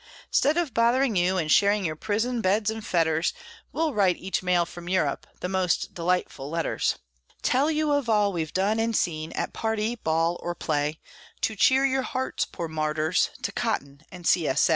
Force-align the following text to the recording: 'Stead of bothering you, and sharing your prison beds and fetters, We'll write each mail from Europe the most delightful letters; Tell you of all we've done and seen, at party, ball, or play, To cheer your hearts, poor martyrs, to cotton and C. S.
'Stead 0.31 0.57
of 0.57 0.73
bothering 0.73 1.15
you, 1.15 1.37
and 1.37 1.51
sharing 1.51 1.85
your 1.85 1.95
prison 1.95 2.41
beds 2.41 2.71
and 2.71 2.83
fetters, 2.83 3.33
We'll 3.71 3.93
write 3.93 4.17
each 4.17 4.41
mail 4.41 4.65
from 4.65 4.89
Europe 4.89 5.27
the 5.41 5.47
most 5.47 5.93
delightful 5.93 6.49
letters; 6.49 6.95
Tell 7.43 7.69
you 7.69 7.91
of 7.91 8.09
all 8.09 8.33
we've 8.33 8.51
done 8.51 8.79
and 8.79 8.95
seen, 8.97 9.31
at 9.33 9.53
party, 9.53 9.93
ball, 9.97 10.39
or 10.41 10.55
play, 10.55 10.99
To 11.41 11.55
cheer 11.55 11.85
your 11.85 12.01
hearts, 12.01 12.45
poor 12.45 12.67
martyrs, 12.67 13.29
to 13.43 13.51
cotton 13.51 14.01
and 14.11 14.25
C. 14.25 14.47
S. 14.47 14.69